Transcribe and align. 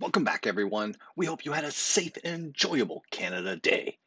Welcome 0.00 0.22
back, 0.22 0.46
everyone. 0.46 0.94
We 1.16 1.26
hope 1.26 1.44
you 1.44 1.50
had 1.50 1.64
a 1.64 1.72
safe 1.72 2.12
and 2.22 2.44
enjoyable 2.44 3.02
Canada 3.10 3.56
Day. 3.56 3.98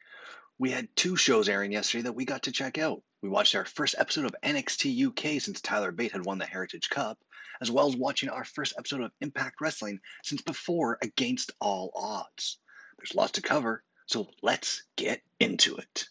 We 0.58 0.72
had 0.72 0.88
two 0.96 1.18
shows 1.18 1.50
airing 1.50 1.74
yesterday 1.74 2.04
that 2.04 2.14
we 2.14 2.24
got 2.24 2.44
to 2.44 2.54
check 2.54 2.78
out. 2.78 3.04
We 3.22 3.28
watched 3.28 3.56
our 3.56 3.66
first 3.66 3.96
episode 3.98 4.24
of 4.24 4.36
NXT 4.42 5.08
UK 5.08 5.42
since 5.42 5.60
Tyler 5.60 5.92
Bate 5.92 6.14
had 6.14 6.26
won 6.26 6.38
the 6.38 6.46
Heritage 6.46 6.90
Cup, 6.90 7.20
as 7.60 7.70
well 7.70 7.90
as 7.90 7.98
watching 7.98 8.30
our 8.30 8.46
first 8.46 8.74
episode 8.78 9.02
of 9.02 9.12
Impact 9.20 9.60
Wrestling 9.60 10.00
since 10.24 10.42
before 10.42 10.98
Against 11.02 11.52
All 11.60 11.92
Odds. 11.94 12.58
There's 12.98 13.14
lots 13.14 13.34
to 13.34 13.42
cover, 13.42 13.84
so 14.06 14.30
let's 14.42 14.84
get 14.96 15.22
into 15.42 15.76
it. 15.76 16.06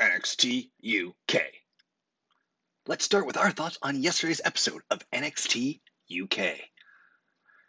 NXT 0.00 0.70
UK. 0.84 1.42
Let's 2.88 3.04
start 3.04 3.26
with 3.26 3.36
our 3.36 3.52
thoughts 3.52 3.78
on 3.80 4.02
yesterday's 4.02 4.40
episode 4.44 4.82
of 4.90 5.08
NXT 5.12 5.78
UK. 6.10 6.58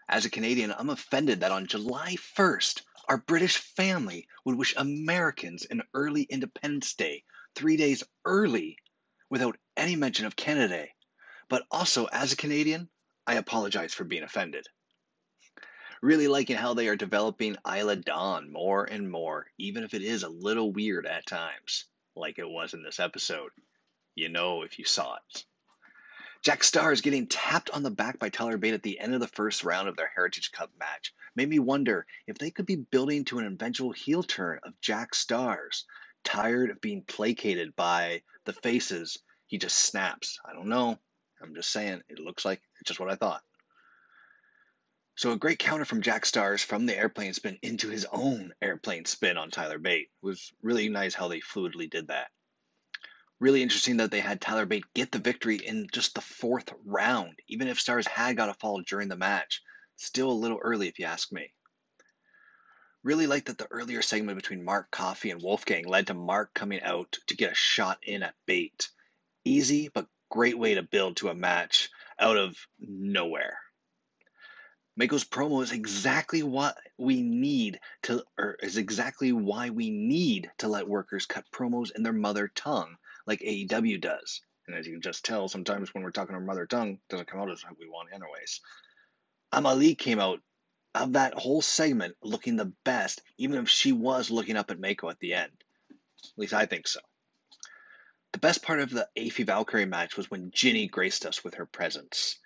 As 0.09 0.25
a 0.25 0.29
Canadian, 0.29 0.73
I'm 0.77 0.89
offended 0.89 1.39
that 1.39 1.51
on 1.51 1.67
July 1.67 2.15
1st, 2.35 2.81
our 3.07 3.17
British 3.17 3.57
family 3.57 4.27
would 4.45 4.57
wish 4.57 4.73
Americans 4.75 5.65
an 5.65 5.83
early 5.93 6.23
Independence 6.23 6.93
Day 6.93 7.23
three 7.55 7.77
days 7.77 8.03
early 8.25 8.77
without 9.29 9.57
any 9.77 9.95
mention 9.95 10.25
of 10.25 10.35
Canada 10.35 10.67
Day. 10.67 10.93
But 11.49 11.65
also, 11.71 12.05
as 12.05 12.31
a 12.31 12.37
Canadian, 12.37 12.89
I 13.27 13.35
apologize 13.35 13.93
for 13.93 14.03
being 14.03 14.23
offended. 14.23 14.65
Really 16.01 16.27
liking 16.27 16.55
how 16.55 16.73
they 16.73 16.87
are 16.87 16.95
developing 16.95 17.57
Isla 17.67 17.97
Dawn 17.97 18.51
more 18.51 18.85
and 18.85 19.09
more, 19.09 19.47
even 19.57 19.83
if 19.83 19.93
it 19.93 20.01
is 20.01 20.23
a 20.23 20.29
little 20.29 20.71
weird 20.71 21.05
at 21.05 21.25
times, 21.25 21.85
like 22.15 22.39
it 22.39 22.49
was 22.49 22.73
in 22.73 22.83
this 22.83 22.99
episode. 22.99 23.51
You 24.15 24.29
know 24.29 24.63
if 24.63 24.79
you 24.79 24.85
saw 24.85 25.15
it. 25.15 25.45
Jack 26.43 26.61
Starz 26.61 27.03
getting 27.03 27.27
tapped 27.27 27.69
on 27.69 27.83
the 27.83 27.91
back 27.91 28.17
by 28.17 28.29
Tyler 28.29 28.57
Bate 28.57 28.73
at 28.73 28.81
the 28.81 28.99
end 28.99 29.13
of 29.13 29.19
the 29.19 29.27
first 29.27 29.63
round 29.63 29.87
of 29.87 29.95
their 29.95 30.11
Heritage 30.13 30.51
Cup 30.51 30.71
match 30.79 31.13
made 31.35 31.47
me 31.47 31.59
wonder 31.59 32.07
if 32.25 32.39
they 32.39 32.49
could 32.49 32.65
be 32.65 32.77
building 32.77 33.25
to 33.25 33.37
an 33.37 33.45
eventual 33.45 33.91
heel 33.91 34.23
turn 34.23 34.59
of 34.63 34.79
Jack 34.81 35.11
Starz. 35.13 35.83
Tired 36.23 36.71
of 36.71 36.81
being 36.81 37.03
placated 37.03 37.75
by 37.75 38.21
the 38.45 38.53
faces, 38.53 39.19
he 39.45 39.59
just 39.59 39.77
snaps. 39.77 40.39
I 40.43 40.53
don't 40.53 40.67
know. 40.67 40.97
I'm 41.41 41.53
just 41.53 41.71
saying, 41.71 42.01
it 42.09 42.19
looks 42.19 42.43
like 42.43 42.61
it's 42.79 42.87
just 42.87 42.99
what 42.99 43.11
I 43.11 43.15
thought. 43.15 43.41
So 45.15 45.31
a 45.31 45.37
great 45.37 45.59
counter 45.59 45.85
from 45.85 46.01
Jack 46.01 46.25
Starz 46.25 46.63
from 46.63 46.87
the 46.87 46.97
airplane 46.97 47.33
spin 47.33 47.59
into 47.61 47.89
his 47.89 48.07
own 48.11 48.53
airplane 48.61 49.05
spin 49.05 49.37
on 49.37 49.51
Tyler 49.51 49.77
Bate. 49.77 50.09
It 50.23 50.25
was 50.25 50.51
really 50.63 50.89
nice 50.89 51.13
how 51.13 51.27
they 51.27 51.39
fluidly 51.39 51.87
did 51.87 52.07
that. 52.07 52.29
Really 53.41 53.63
interesting 53.63 53.97
that 53.97 54.11
they 54.11 54.19
had 54.19 54.39
Tyler 54.39 54.67
Bate 54.67 54.85
get 54.93 55.11
the 55.11 55.17
victory 55.17 55.55
in 55.55 55.87
just 55.91 56.13
the 56.13 56.21
fourth 56.21 56.71
round, 56.85 57.39
even 57.47 57.67
if 57.67 57.79
Starz 57.79 58.07
had 58.07 58.37
got 58.37 58.49
a 58.49 58.53
fall 58.53 58.81
during 58.81 59.07
the 59.07 59.15
match. 59.15 59.63
Still 59.95 60.29
a 60.29 60.31
little 60.31 60.59
early, 60.61 60.87
if 60.87 60.99
you 60.99 61.05
ask 61.05 61.31
me. 61.31 61.51
Really 63.03 63.25
like 63.25 63.45
that 63.45 63.57
the 63.57 63.65
earlier 63.71 64.03
segment 64.03 64.37
between 64.37 64.63
Mark 64.63 64.91
Coffey 64.91 65.31
and 65.31 65.41
Wolfgang 65.41 65.87
led 65.87 66.05
to 66.05 66.13
Mark 66.13 66.53
coming 66.53 66.83
out 66.83 67.17
to 67.25 67.35
get 67.35 67.53
a 67.53 67.55
shot 67.55 67.97
in 68.03 68.21
at 68.21 68.35
Bate. 68.45 68.89
Easy, 69.43 69.89
but 69.89 70.05
great 70.29 70.59
way 70.59 70.75
to 70.75 70.83
build 70.83 71.17
to 71.17 71.29
a 71.29 71.33
match 71.33 71.89
out 72.19 72.37
of 72.37 72.55
nowhere. 72.79 73.57
Meiko's 74.99 75.25
promo 75.25 75.63
is 75.63 75.71
exactly 75.71 76.43
what 76.43 76.77
we 76.95 77.23
need 77.23 77.79
to, 78.03 78.23
or 78.37 78.57
is 78.61 78.77
exactly 78.77 79.31
why 79.31 79.71
we 79.71 79.89
need 79.89 80.51
to 80.59 80.67
let 80.67 80.87
workers 80.87 81.25
cut 81.25 81.49
promos 81.51 81.89
in 81.95 82.03
their 82.03 82.13
mother 82.13 82.47
tongue 82.47 82.97
like 83.27 83.41
AEW 83.41 84.01
does. 84.01 84.41
And 84.67 84.75
as 84.75 84.85
you 84.85 84.93
can 84.93 85.01
just 85.01 85.25
tell, 85.25 85.47
sometimes 85.47 85.93
when 85.93 86.03
we're 86.03 86.11
talking 86.11 86.35
our 86.35 86.41
mother 86.41 86.65
tongue, 86.65 86.99
doesn't 87.09 87.27
come 87.27 87.41
out 87.41 87.51
as 87.51 87.63
we 87.79 87.89
want 87.89 88.09
anyways. 88.13 88.61
Amale 89.53 89.97
came 89.97 90.19
out 90.19 90.39
of 90.93 91.13
that 91.13 91.33
whole 91.33 91.61
segment 91.61 92.15
looking 92.21 92.55
the 92.55 92.73
best, 92.83 93.21
even 93.37 93.57
if 93.57 93.69
she 93.69 93.91
was 93.91 94.29
looking 94.29 94.57
up 94.57 94.71
at 94.71 94.79
Meiko 94.79 95.09
at 95.09 95.19
the 95.19 95.33
end. 95.33 95.51
At 95.89 96.37
least 96.37 96.53
I 96.53 96.65
think 96.65 96.87
so. 96.87 96.99
The 98.33 98.39
best 98.39 98.63
part 98.63 98.79
of 98.79 98.91
the 98.91 99.07
Aoife 99.17 99.45
Valkyrie 99.45 99.85
match 99.85 100.15
was 100.15 100.29
when 100.31 100.51
Jinny 100.51 100.87
graced 100.87 101.25
us 101.25 101.43
with 101.43 101.55
her 101.55 101.65
presence. 101.65 102.37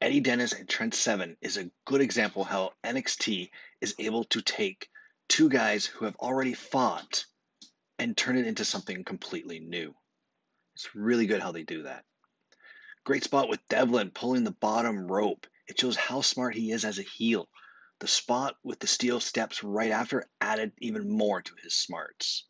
Eddie 0.00 0.20
Dennis 0.20 0.52
and 0.52 0.66
Trent 0.66 0.94
Seven 0.94 1.36
is 1.42 1.58
a 1.58 1.70
good 1.84 2.00
example 2.00 2.44
how 2.44 2.72
NXT 2.82 3.50
is 3.82 3.94
able 3.98 4.24
to 4.24 4.40
take 4.40 4.88
two 5.28 5.50
guys 5.50 5.84
who 5.84 6.06
have 6.06 6.16
already 6.16 6.54
fought 6.54 7.26
and 8.00 8.16
turn 8.16 8.38
it 8.38 8.46
into 8.46 8.64
something 8.64 9.04
completely 9.04 9.60
new. 9.60 9.94
It's 10.74 10.94
really 10.94 11.26
good 11.26 11.42
how 11.42 11.52
they 11.52 11.64
do 11.64 11.82
that. 11.82 12.04
Great 13.04 13.24
spot 13.24 13.50
with 13.50 13.60
Devlin 13.68 14.10
pulling 14.10 14.42
the 14.42 14.52
bottom 14.52 15.06
rope. 15.06 15.46
It 15.68 15.78
shows 15.78 15.96
how 15.96 16.22
smart 16.22 16.54
he 16.54 16.72
is 16.72 16.86
as 16.86 16.98
a 16.98 17.02
heel. 17.02 17.46
The 17.98 18.08
spot 18.08 18.56
with 18.64 18.78
the 18.78 18.86
steel 18.86 19.20
steps 19.20 19.62
right 19.62 19.90
after 19.90 20.26
added 20.40 20.72
even 20.78 21.10
more 21.10 21.42
to 21.42 21.52
his 21.62 21.74
smarts. 21.76 22.46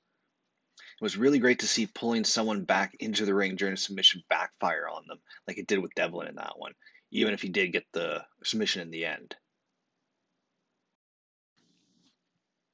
It 0.79 1.03
was 1.03 1.17
really 1.17 1.41
great 1.41 1.59
to 1.61 1.67
see 1.67 1.89
pulling 1.89 2.23
someone 2.23 2.63
back 2.63 2.95
into 3.01 3.25
the 3.25 3.35
ring 3.35 3.57
during 3.57 3.75
a 3.75 3.77
submission 3.77 4.23
backfire 4.31 4.87
on 4.89 5.03
them, 5.09 5.19
like 5.49 5.59
it 5.59 5.67
did 5.67 5.81
with 5.81 5.95
Devlin 5.97 6.29
in 6.29 6.37
that 6.37 6.59
one, 6.59 6.75
even 7.11 7.35
if 7.35 7.43
he 7.43 7.49
did 7.49 7.73
get 7.73 7.87
the 7.93 8.25
submission 8.45 8.83
in 8.83 8.91
the 8.91 9.05
end. 9.05 9.35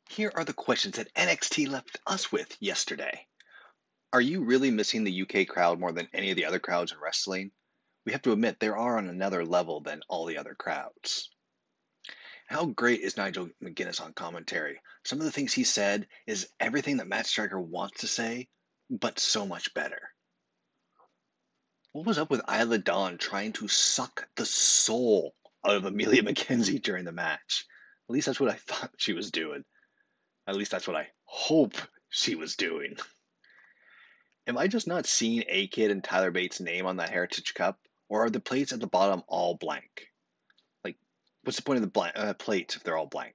Here 0.08 0.32
are 0.34 0.44
the 0.44 0.52
questions 0.52 0.96
that 0.96 1.12
NXT 1.14 1.68
left 1.68 1.98
us 2.06 2.30
with 2.32 2.56
yesterday. 2.60 3.26
Are 4.12 4.20
you 4.20 4.44
really 4.44 4.70
missing 4.70 5.04
the 5.04 5.22
UK 5.22 5.46
crowd 5.48 5.78
more 5.78 5.92
than 5.92 6.08
any 6.14 6.30
of 6.30 6.36
the 6.36 6.46
other 6.46 6.58
crowds 6.58 6.92
in 6.92 6.98
wrestling? 6.98 7.50
We 8.04 8.12
have 8.12 8.22
to 8.22 8.32
admit 8.32 8.60
they 8.60 8.68
are 8.68 8.96
on 8.98 9.08
another 9.08 9.44
level 9.44 9.80
than 9.80 10.02
all 10.08 10.26
the 10.26 10.38
other 10.38 10.54
crowds. 10.54 11.28
How 12.46 12.66
great 12.66 13.00
is 13.00 13.16
Nigel 13.16 13.50
McGuinness 13.62 14.00
on 14.00 14.12
commentary? 14.12 14.80
Some 15.04 15.18
of 15.18 15.24
the 15.24 15.32
things 15.32 15.52
he 15.52 15.64
said 15.64 16.06
is 16.26 16.48
everything 16.60 16.98
that 16.98 17.08
Matt 17.08 17.26
Striker 17.26 17.60
wants 17.60 18.00
to 18.00 18.06
say, 18.06 18.48
but 18.88 19.18
so 19.18 19.44
much 19.44 19.74
better. 19.74 20.00
What 21.90 22.06
was 22.06 22.18
up 22.18 22.30
with 22.30 22.48
Isla 22.48 22.78
Dawn 22.78 23.18
trying 23.18 23.52
to 23.54 23.66
suck 23.66 24.28
the 24.36 24.46
soul 24.46 25.34
out 25.64 25.74
of 25.74 25.84
Emilia 25.84 26.22
McKenzie 26.22 26.80
during 26.80 27.04
the 27.04 27.12
match? 27.12 27.66
At 28.08 28.12
least 28.12 28.26
that's 28.26 28.38
what 28.38 28.50
I 28.50 28.54
thought 28.66 28.92
she 28.96 29.12
was 29.12 29.32
doing. 29.32 29.64
At 30.46 30.56
least 30.56 30.70
that's 30.70 30.86
what 30.86 30.96
I 30.96 31.08
hope 31.24 31.74
she 32.08 32.34
was 32.34 32.56
doing. 32.56 32.96
Am 34.46 34.56
I 34.56 34.68
just 34.68 34.86
not 34.86 35.06
seeing 35.06 35.44
A 35.48 35.66
Kid 35.66 35.90
and 35.90 36.04
Tyler 36.04 36.30
Bates' 36.30 36.60
name 36.60 36.86
on 36.86 36.98
that 36.98 37.10
Heritage 37.10 37.54
Cup? 37.54 37.78
Or 38.08 38.24
are 38.24 38.30
the 38.30 38.38
plates 38.38 38.72
at 38.72 38.78
the 38.78 38.86
bottom 38.86 39.24
all 39.26 39.56
blank? 39.56 40.08
Like, 40.84 40.96
what's 41.42 41.56
the 41.56 41.62
point 41.62 41.82
of 41.82 41.92
the 41.92 42.00
uh, 42.00 42.34
plates 42.34 42.76
if 42.76 42.84
they're 42.84 42.96
all 42.96 43.06
blank? 43.06 43.34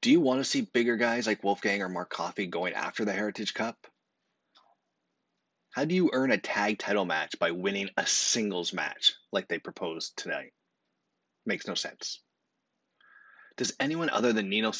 Do 0.00 0.12
you 0.12 0.20
want 0.20 0.38
to 0.38 0.44
see 0.44 0.60
bigger 0.60 0.96
guys 0.96 1.26
like 1.26 1.42
Wolfgang 1.42 1.82
or 1.82 1.88
Mark 1.88 2.10
Coffey 2.10 2.46
going 2.46 2.74
after 2.74 3.04
the 3.04 3.12
Heritage 3.12 3.54
Cup? 3.54 3.76
How 5.70 5.84
do 5.84 5.94
you 5.96 6.10
earn 6.12 6.30
a 6.30 6.38
tag 6.38 6.78
title 6.78 7.04
match 7.04 7.36
by 7.40 7.50
winning 7.50 7.90
a 7.96 8.06
singles 8.06 8.72
match 8.72 9.14
like 9.32 9.48
they 9.48 9.58
proposed 9.58 10.16
tonight? 10.16 10.52
Makes 11.44 11.66
no 11.66 11.74
sense. 11.74 12.20
Does 13.56 13.72
anyone 13.78 14.10
other 14.10 14.32
than 14.32 14.48
Nina, 14.48 14.72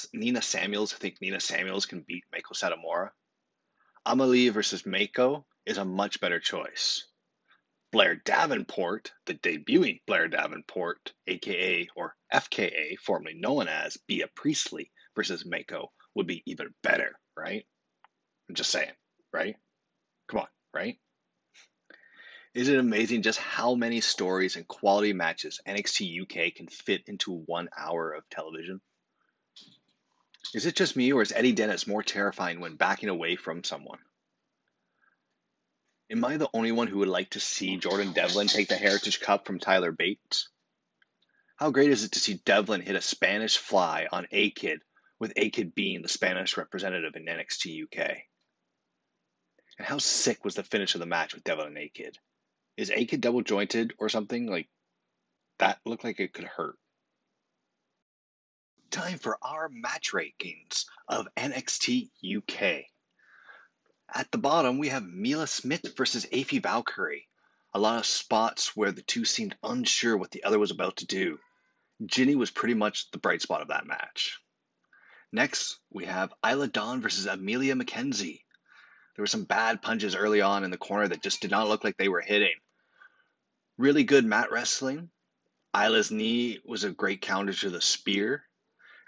Samuels 0.43 0.93
think 0.93 1.21
Nina 1.21 1.41
Samuels 1.41 1.87
can 1.87 2.01
beat 2.07 2.25
Meiko 2.35 2.55
Satomura? 2.55 3.11
Amale 4.07 4.51
versus 4.51 4.83
Meiko 4.83 5.45
is 5.65 5.79
a 5.79 5.85
much 5.85 6.21
better 6.21 6.41
choice. 6.41 7.07
Blair 7.93 8.17
Davenport, 8.17 9.13
the 9.27 9.35
debuting 9.35 10.01
Blair 10.07 10.27
Davenport, 10.27 11.13
aka 11.29 11.89
or 11.95 12.17
FKA, 12.33 12.99
formerly 12.99 13.35
known 13.35 13.69
as 13.69 13.97
Bea 14.09 14.25
Priestley 14.35 14.91
versus 15.15 15.45
Meiko, 15.45 15.89
would 16.17 16.27
be 16.27 16.43
even 16.45 16.75
better, 16.83 17.17
right? 17.37 17.65
I'm 18.49 18.57
just 18.57 18.73
saying, 18.73 18.93
right? 19.33 19.55
Come 20.29 20.41
on, 20.41 20.49
right? 20.75 20.99
Is 22.55 22.69
it 22.69 22.79
amazing 22.79 23.23
just 23.23 23.41
how 23.41 23.75
many 23.75 24.01
stories 24.01 24.55
and 24.55 24.67
quality 24.67 25.13
matches 25.13 25.61
NXT 25.67 26.23
UK 26.23 26.55
can 26.55 26.69
fit 26.69 27.03
into 27.09 27.33
one 27.33 27.69
hour 27.77 28.13
of 28.13 28.29
television? 28.31 28.81
Is 30.55 30.65
it 30.65 30.77
just 30.77 30.95
me, 30.95 31.13
or 31.13 31.21
is 31.21 31.33
Eddie 31.33 31.51
Dennis 31.51 31.89
more 31.89 32.05
terrifying 32.05 32.61
when 32.61 32.77
backing 32.77 33.09
away 33.09 33.35
from 33.35 33.65
someone? 33.65 33.99
Am 36.11 36.25
I 36.25 36.37
the 36.37 36.49
only 36.55 36.71
one 36.71 36.87
who 36.87 36.99
would 36.99 37.09
like 37.09 37.31
to 37.31 37.41
see 37.41 37.77
Jordan 37.77 38.13
Devlin 38.13 38.47
take 38.47 38.69
the 38.69 38.77
Heritage 38.77 39.19
Cup 39.19 39.49
from 39.49 39.59
Tyler 39.59 39.91
Bates? 39.91 40.49
How 41.57 41.73
great 41.73 41.91
is 41.91 42.05
it 42.05 42.13
to 42.13 42.21
see 42.21 42.35
Devlin 42.35 42.83
hit 42.83 42.95
a 42.95 43.01
Spanish 43.01 43.57
fly 43.57 44.07
on 44.13 44.29
A 44.31 44.51
Kid, 44.51 44.81
with 45.19 45.33
A 45.35 45.51
Kid 45.51 45.75
being 45.75 46.03
the 46.03 46.09
Spanish 46.09 46.57
representative 46.57 47.17
in 47.17 47.27
NXT 47.27 47.85
UK? 47.85 48.11
And 49.77 49.89
how 49.89 49.99
sick 49.99 50.45
was 50.45 50.55
the 50.55 50.63
finish 50.63 50.95
of 50.95 51.01
the 51.01 51.07
match 51.07 51.35
with 51.35 51.43
Devlin 51.43 51.69
and 51.69 51.79
A 51.79 51.89
Kid? 51.89 52.17
Is 52.77 52.91
A 52.91 53.05
Kid 53.05 53.21
double 53.21 53.43
jointed 53.43 53.95
or 53.99 54.09
something? 54.09 54.47
Like, 54.47 54.69
that 55.59 55.79
looked 55.85 56.05
like 56.05 56.19
it 56.19 56.33
could 56.33 56.45
hurt. 56.45 56.77
Time 58.91 59.19
for 59.19 59.39
our 59.43 59.69
match 59.69 60.13
rankings 60.13 60.85
of 61.09 61.29
NXT 61.37 62.11
UK. 62.37 62.85
At 64.13 64.31
the 64.31 64.39
bottom, 64.39 64.79
we 64.79 64.89
have 64.89 65.05
Mila 65.05 65.47
Smith 65.47 65.97
versus 65.97 66.27
Aoife 66.33 66.63
Valkyrie. 66.63 67.29
A 67.73 67.79
lot 67.79 67.99
of 67.99 68.07
spots 68.07 68.77
where 68.77 68.93
the 68.93 69.03
two 69.03 69.25
seemed 69.25 69.57
unsure 69.63 70.17
what 70.17 70.31
the 70.31 70.45
other 70.45 70.59
was 70.59 70.71
about 70.71 70.99
to 70.99 71.07
do. 71.07 71.39
Jinny 72.05 72.35
was 72.35 72.51
pretty 72.51 72.75
much 72.75 73.11
the 73.11 73.19
bright 73.19 73.43
spot 73.43 73.63
of 73.63 73.69
that 73.69 73.87
match. 73.87 74.41
Next, 75.33 75.79
we 75.91 76.05
have 76.05 76.33
Isla 76.47 76.69
Dawn 76.69 77.01
versus 77.01 77.27
Emilia 77.27 77.75
McKenzie. 77.75 78.43
There 79.17 79.23
were 79.23 79.27
some 79.27 79.45
bad 79.45 79.83
punches 79.83 80.15
early 80.15 80.41
on 80.41 80.65
in 80.65 80.71
the 80.71 80.77
corner 80.77 81.09
that 81.09 81.23
just 81.23 81.41
did 81.41 81.51
not 81.51 81.69
look 81.69 81.83
like 81.83 81.97
they 81.97 82.09
were 82.09 82.21
hitting. 82.21 82.55
Really 83.79 84.05
good 84.05 84.25
mat 84.25 84.51
wrestling. 84.51 85.11
Isla's 85.75 86.11
knee 86.11 86.61
was 86.65 86.85
a 86.85 86.91
great 86.91 87.21
counter 87.21 87.53
to 87.53 87.71
the 87.71 87.81
spear. 87.81 88.45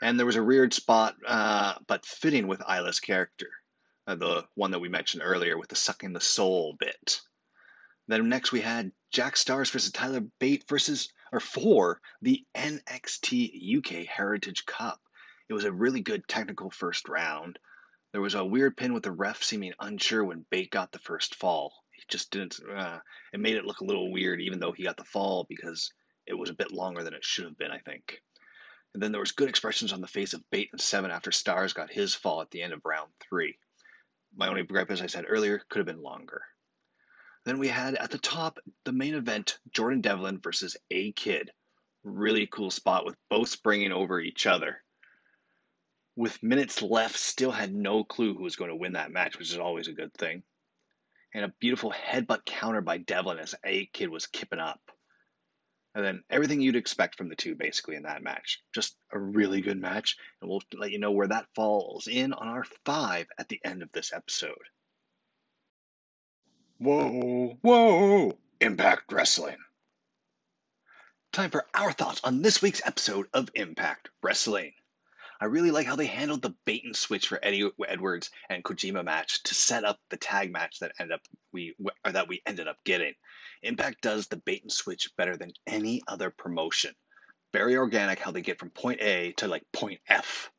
And 0.02 0.18
there 0.18 0.26
was 0.26 0.36
a 0.36 0.44
weird 0.44 0.74
spot, 0.74 1.16
uh, 1.26 1.74
but 1.86 2.04
fitting 2.04 2.48
with 2.48 2.60
Isla's 2.68 3.00
character, 3.00 3.48
uh, 4.06 4.16
the 4.16 4.46
one 4.54 4.72
that 4.72 4.80
we 4.80 4.88
mentioned 4.88 5.22
earlier 5.24 5.56
with 5.56 5.68
the 5.68 5.76
sucking 5.76 6.12
the 6.12 6.20
soul 6.20 6.76
bit. 6.78 7.20
Then 8.08 8.28
next 8.28 8.52
we 8.52 8.60
had 8.60 8.92
Jack 9.10 9.34
Starz 9.34 9.70
versus 9.70 9.90
Tyler 9.90 10.20
Bate 10.38 10.64
versus 10.68 11.08
or 11.32 11.40
for 11.40 12.00
the 12.22 12.44
NXT 12.54 13.78
UK 13.78 14.06
Heritage 14.06 14.66
Cup. 14.66 15.00
It 15.48 15.54
was 15.54 15.64
a 15.64 15.72
really 15.72 16.00
good 16.00 16.26
technical 16.28 16.70
first 16.70 17.08
round. 17.08 17.58
There 18.12 18.20
was 18.20 18.34
a 18.34 18.44
weird 18.44 18.76
pin 18.76 18.94
with 18.94 19.02
the 19.02 19.12
ref 19.12 19.42
seeming 19.42 19.74
unsure 19.80 20.24
when 20.24 20.46
Bate 20.50 20.70
got 20.70 20.92
the 20.92 20.98
first 20.98 21.34
fall. 21.34 21.72
He 21.96 22.02
just 22.08 22.30
didn't. 22.30 22.60
Uh, 22.74 22.98
it 23.32 23.40
made 23.40 23.56
it 23.56 23.64
look 23.64 23.80
a 23.80 23.84
little 23.84 24.12
weird, 24.12 24.40
even 24.40 24.60
though 24.60 24.72
he 24.72 24.84
got 24.84 24.96
the 24.96 25.04
fall 25.04 25.46
because 25.48 25.92
it 26.26 26.34
was 26.34 26.50
a 26.50 26.54
bit 26.54 26.72
longer 26.72 27.02
than 27.02 27.14
it 27.14 27.24
should 27.24 27.44
have 27.44 27.58
been, 27.58 27.70
I 27.70 27.78
think. 27.78 28.22
And 28.94 29.02
then 29.02 29.12
there 29.12 29.20
was 29.20 29.32
good 29.32 29.48
expressions 29.48 29.92
on 29.92 30.00
the 30.00 30.06
face 30.06 30.32
of 30.32 30.48
Bate 30.50 30.70
and 30.72 30.80
Seven 30.80 31.10
after 31.10 31.30
Starz 31.30 31.74
got 31.74 31.90
his 31.90 32.14
fall 32.14 32.40
at 32.40 32.50
the 32.50 32.62
end 32.62 32.72
of 32.72 32.84
round 32.84 33.10
three. 33.20 33.58
My 34.34 34.48
only 34.48 34.62
gripe, 34.62 34.90
as 34.90 35.00
I 35.00 35.06
said 35.06 35.24
earlier, 35.28 35.62
could 35.68 35.78
have 35.78 35.86
been 35.86 36.02
longer. 36.02 36.42
Then 37.44 37.58
we 37.58 37.68
had 37.68 37.94
at 37.94 38.10
the 38.10 38.18
top 38.18 38.58
the 38.84 38.92
main 38.92 39.14
event 39.14 39.58
Jordan 39.70 40.00
Devlin 40.00 40.40
versus 40.40 40.76
A 40.90 41.12
Kid. 41.12 41.50
Really 42.02 42.46
cool 42.46 42.70
spot 42.70 43.04
with 43.04 43.16
both 43.30 43.48
springing 43.48 43.92
over 43.92 44.20
each 44.20 44.46
other. 44.46 44.82
With 46.16 46.42
minutes 46.42 46.82
left, 46.82 47.16
still 47.16 47.50
had 47.50 47.74
no 47.74 48.02
clue 48.02 48.34
who 48.34 48.42
was 48.42 48.56
going 48.56 48.70
to 48.70 48.76
win 48.76 48.94
that 48.94 49.12
match, 49.12 49.38
which 49.38 49.50
is 49.50 49.58
always 49.58 49.88
a 49.88 49.92
good 49.92 50.14
thing. 50.14 50.42
And 51.36 51.44
a 51.44 51.52
beautiful 51.60 51.92
headbutt 51.92 52.46
counter 52.46 52.80
by 52.80 52.96
Devlin 52.96 53.38
as 53.38 53.54
A 53.62 53.84
Kid 53.92 54.08
was 54.08 54.26
kipping 54.26 54.58
up. 54.58 54.80
And 55.94 56.02
then 56.02 56.22
everything 56.30 56.62
you'd 56.62 56.76
expect 56.76 57.18
from 57.18 57.28
the 57.28 57.36
two 57.36 57.54
basically 57.54 57.94
in 57.96 58.04
that 58.04 58.22
match. 58.22 58.62
Just 58.74 58.96
a 59.12 59.18
really 59.18 59.60
good 59.60 59.78
match. 59.78 60.16
And 60.40 60.48
we'll 60.48 60.62
let 60.72 60.92
you 60.92 60.98
know 60.98 61.10
where 61.10 61.28
that 61.28 61.44
falls 61.54 62.06
in 62.06 62.32
on 62.32 62.48
our 62.48 62.64
five 62.86 63.26
at 63.38 63.50
the 63.50 63.60
end 63.62 63.82
of 63.82 63.92
this 63.92 64.14
episode. 64.14 64.54
Whoa, 66.78 67.58
whoa, 67.60 68.38
Impact 68.58 69.12
Wrestling. 69.12 69.58
Time 71.32 71.50
for 71.50 71.66
our 71.74 71.92
thoughts 71.92 72.22
on 72.24 72.40
this 72.40 72.62
week's 72.62 72.80
episode 72.82 73.26
of 73.34 73.50
Impact 73.54 74.08
Wrestling. 74.22 74.72
I 75.40 75.46
really 75.46 75.70
like 75.70 75.86
how 75.86 75.96
they 75.96 76.06
handled 76.06 76.42
the 76.42 76.54
bait 76.64 76.84
and 76.84 76.96
switch 76.96 77.28
for 77.28 77.38
Eddie 77.42 77.70
Edwards 77.86 78.30
and 78.48 78.64
Kojima 78.64 79.04
match 79.04 79.42
to 79.44 79.54
set 79.54 79.84
up 79.84 79.98
the 80.08 80.16
tag 80.16 80.50
match 80.50 80.78
that 80.80 80.92
end 80.98 81.12
up 81.12 81.20
we 81.52 81.74
or 82.04 82.12
that 82.12 82.28
we 82.28 82.42
ended 82.46 82.68
up 82.68 82.82
getting. 82.84 83.14
Impact 83.62 84.00
does 84.00 84.28
the 84.28 84.36
bait 84.36 84.62
and 84.62 84.72
switch 84.72 85.10
better 85.16 85.36
than 85.36 85.52
any 85.66 86.02
other 86.08 86.30
promotion. 86.30 86.94
Very 87.52 87.76
organic 87.76 88.18
how 88.18 88.30
they 88.30 88.40
get 88.40 88.58
from 88.58 88.70
point 88.70 89.00
A 89.00 89.32
to 89.38 89.48
like 89.48 89.64
point 89.72 90.00
F. 90.08 90.50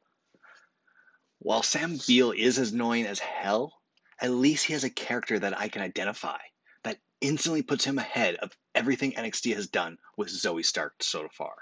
While 1.40 1.64
Sam 1.64 1.98
Beale 2.08 2.32
is 2.32 2.60
as 2.60 2.72
annoying 2.72 3.06
as 3.06 3.20
hell, 3.20 3.74
at 4.20 4.32
least 4.32 4.66
he 4.66 4.74
has 4.74 4.84
a 4.84 4.90
character 4.90 5.40
that 5.40 5.58
I 5.58 5.70
can 5.70 5.82
identify 5.82 6.40
that 6.84 6.98
instantly 7.22 7.62
puts 7.62 7.84
him 7.86 7.98
ahead 8.00 8.36
of 8.36 8.56
everything 8.74 9.14
NXT 9.14 9.56
has 9.56 9.68
done 9.68 9.98
with 10.18 10.30
Zoey 10.30 10.66
Stark 10.66 10.96
so 11.02 11.28
far. 11.32 11.54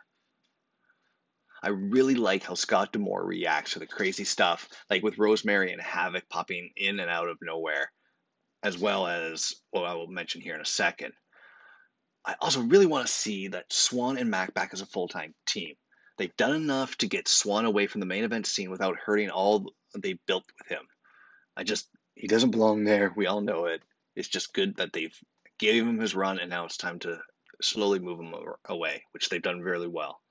I 1.65 1.69
really 1.69 2.13
like 2.13 2.43
how 2.43 2.53
Scott 2.53 2.93
D'Amore 2.93 3.25
reacts 3.25 3.73
to 3.73 3.79
the 3.79 3.87
crazy 3.87 4.23
stuff, 4.23 4.69
like 4.87 5.01
with 5.01 5.17
Rosemary 5.17 5.73
and 5.73 5.81
Havok 5.81 6.29
popping 6.29 6.69
in 6.77 6.99
and 6.99 7.09
out 7.09 7.27
of 7.27 7.39
nowhere, 7.41 7.91
as 8.61 8.77
well 8.77 9.07
as 9.07 9.55
what 9.71 9.83
I 9.83 9.95
will 9.95 10.05
mention 10.05 10.41
here 10.41 10.53
in 10.53 10.61
a 10.61 10.65
second. 10.65 11.13
I 12.23 12.35
also 12.39 12.61
really 12.61 12.85
want 12.85 13.07
to 13.07 13.11
see 13.11 13.47
that 13.47 13.73
Swann 13.73 14.19
and 14.19 14.29
Mack 14.29 14.53
back 14.53 14.73
as 14.73 14.81
a 14.81 14.85
full 14.85 15.07
time 15.07 15.33
team. 15.47 15.73
They've 16.19 16.37
done 16.37 16.53
enough 16.55 16.97
to 16.97 17.07
get 17.07 17.27
Swann 17.27 17.65
away 17.65 17.87
from 17.87 17.99
the 17.99 18.05
main 18.05 18.25
event 18.25 18.45
scene 18.45 18.69
without 18.69 18.99
hurting 19.03 19.31
all 19.31 19.65
they 19.97 20.19
built 20.27 20.45
with 20.59 20.67
him. 20.67 20.85
I 21.57 21.63
just 21.63 21.89
he 22.13 22.27
doesn't 22.27 22.51
belong 22.51 22.83
there. 22.83 23.11
We 23.15 23.25
all 23.25 23.41
know 23.41 23.65
it. 23.65 23.81
It's 24.15 24.29
just 24.29 24.53
good 24.53 24.75
that 24.75 24.93
they've 24.93 25.17
gave 25.57 25.83
him 25.83 25.97
his 25.97 26.13
run 26.13 26.37
and 26.37 26.51
now 26.51 26.65
it's 26.65 26.77
time 26.77 26.99
to 26.99 27.21
slowly 27.59 27.97
move 27.97 28.19
him 28.19 28.35
away, 28.65 29.05
which 29.13 29.29
they've 29.29 29.41
done 29.41 29.61
really 29.61 29.87
well. 29.87 30.21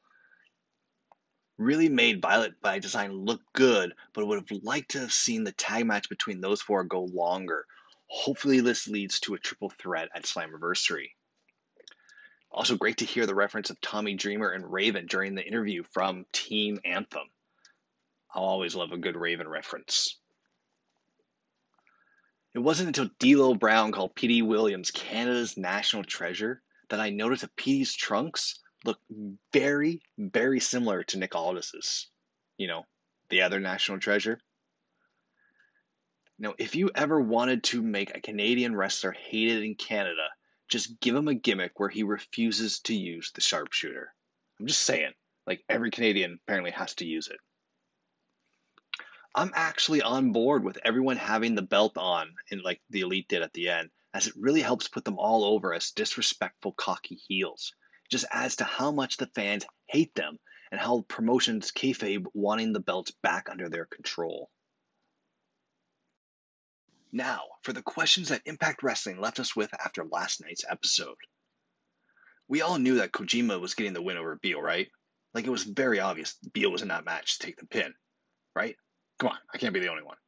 Really 1.56 1.88
made 1.88 2.20
Violent 2.20 2.60
by 2.60 2.80
Design 2.80 3.12
look 3.12 3.40
good, 3.52 3.94
but 4.12 4.26
would 4.26 4.48
have 4.48 4.62
liked 4.62 4.92
to 4.92 5.00
have 5.00 5.12
seen 5.12 5.44
the 5.44 5.52
tag 5.52 5.86
match 5.86 6.08
between 6.08 6.40
those 6.40 6.60
four 6.60 6.82
go 6.84 7.02
longer. 7.04 7.66
Hopefully, 8.06 8.60
this 8.60 8.88
leads 8.88 9.20
to 9.20 9.34
a 9.34 9.38
triple 9.38 9.70
threat 9.70 10.08
at 10.14 10.24
Slammiversary. 10.24 11.10
Also, 12.50 12.76
great 12.76 12.98
to 12.98 13.04
hear 13.04 13.26
the 13.26 13.34
reference 13.34 13.70
of 13.70 13.80
Tommy 13.80 14.14
Dreamer 14.14 14.50
and 14.50 14.72
Raven 14.72 15.06
during 15.06 15.34
the 15.34 15.46
interview 15.46 15.82
from 15.92 16.26
Team 16.32 16.80
Anthem. 16.84 17.28
I'll 18.32 18.44
always 18.44 18.74
love 18.74 18.92
a 18.92 18.98
good 18.98 19.16
Raven 19.16 19.48
reference. 19.48 20.18
It 22.54 22.60
wasn't 22.60 22.88
until 22.88 23.10
D'Lo 23.18 23.54
Brown 23.54 23.90
called 23.90 24.14
Petey 24.14 24.42
Williams 24.42 24.92
Canada's 24.92 25.56
national 25.56 26.04
treasure 26.04 26.62
that 26.88 27.00
I 27.00 27.10
noticed 27.10 27.42
that 27.42 27.56
Petey's 27.56 27.94
trunks 27.94 28.60
look 28.84 28.98
very, 29.52 30.02
very 30.18 30.60
similar 30.60 31.02
to 31.04 31.18
Nick 31.18 31.34
Aldis's. 31.34 32.08
You 32.56 32.68
know, 32.68 32.84
the 33.30 33.42
other 33.42 33.60
national 33.60 33.98
treasure. 33.98 34.38
Now, 36.38 36.54
if 36.58 36.74
you 36.74 36.90
ever 36.94 37.20
wanted 37.20 37.64
to 37.64 37.82
make 37.82 38.14
a 38.14 38.20
Canadian 38.20 38.74
wrestler 38.76 39.12
hated 39.12 39.62
in 39.62 39.76
Canada, 39.76 40.26
just 40.68 41.00
give 41.00 41.14
him 41.14 41.28
a 41.28 41.34
gimmick 41.34 41.78
where 41.78 41.88
he 41.88 42.02
refuses 42.02 42.80
to 42.80 42.94
use 42.94 43.30
the 43.32 43.40
sharpshooter. 43.40 44.12
I'm 44.58 44.66
just 44.66 44.82
saying, 44.82 45.12
like 45.46 45.62
every 45.68 45.90
Canadian 45.90 46.38
apparently 46.42 46.72
has 46.72 46.94
to 46.96 47.06
use 47.06 47.28
it. 47.28 47.38
I'm 49.34 49.52
actually 49.54 50.02
on 50.02 50.32
board 50.32 50.64
with 50.64 50.78
everyone 50.84 51.16
having 51.16 51.54
the 51.54 51.62
belt 51.62 51.96
on, 51.96 52.34
and 52.50 52.62
like 52.62 52.80
the 52.90 53.00
elite 53.00 53.28
did 53.28 53.42
at 53.42 53.52
the 53.52 53.68
end, 53.68 53.90
as 54.12 54.28
it 54.28 54.34
really 54.36 54.60
helps 54.60 54.88
put 54.88 55.04
them 55.04 55.18
all 55.18 55.44
over 55.44 55.74
as 55.74 55.90
disrespectful, 55.90 56.72
cocky 56.72 57.16
heels. 57.26 57.74
Just 58.14 58.26
adds 58.30 58.54
to 58.56 58.64
how 58.64 58.92
much 58.92 59.16
the 59.16 59.26
fans 59.34 59.66
hate 59.88 60.14
them 60.14 60.38
and 60.70 60.80
how 60.80 61.00
promotions 61.08 61.72
kayfabe 61.72 62.26
wanting 62.32 62.72
the 62.72 62.78
belts 62.78 63.10
back 63.24 63.48
under 63.50 63.68
their 63.68 63.86
control. 63.86 64.48
Now, 67.10 67.40
for 67.64 67.72
the 67.72 67.82
questions 67.82 68.28
that 68.28 68.42
Impact 68.44 68.84
Wrestling 68.84 69.20
left 69.20 69.40
us 69.40 69.56
with 69.56 69.74
after 69.74 70.04
last 70.04 70.40
night's 70.40 70.64
episode. 70.70 71.16
We 72.46 72.62
all 72.62 72.78
knew 72.78 72.98
that 72.98 73.10
Kojima 73.10 73.60
was 73.60 73.74
getting 73.74 73.94
the 73.94 74.00
win 74.00 74.16
over 74.16 74.38
Beale, 74.40 74.62
right? 74.62 74.86
Like 75.34 75.48
it 75.48 75.50
was 75.50 75.64
very 75.64 75.98
obvious 75.98 76.34
Beale 76.52 76.70
was 76.70 76.82
in 76.82 76.88
that 76.90 77.04
match 77.04 77.40
to 77.40 77.46
take 77.46 77.56
the 77.56 77.66
pin, 77.66 77.94
right? 78.54 78.76
Come 79.18 79.30
on, 79.30 79.38
I 79.52 79.58
can't 79.58 79.74
be 79.74 79.80
the 79.80 79.90
only 79.90 80.04
one. 80.04 80.18